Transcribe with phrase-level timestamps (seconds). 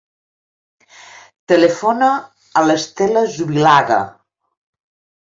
[1.53, 2.09] Telefona
[2.63, 4.05] a l'Estela Zubillaga.